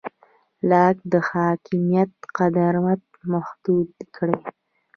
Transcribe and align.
لاک 0.69 0.95
د 1.11 1.13
حاکمیت 1.29 2.11
قدرت 2.37 3.03
محدود 3.31 3.91
کړ. 4.15 4.29